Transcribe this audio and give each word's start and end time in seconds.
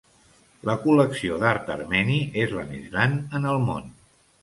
La 0.69 0.75
col·lecció 0.85 1.37
d'art 1.45 1.71
armeni 1.75 2.19
és 2.47 2.59
la 2.59 2.67
més 2.73 2.91
gran 2.97 3.19
en 3.41 3.51
el 3.55 3.65
món. 3.71 3.99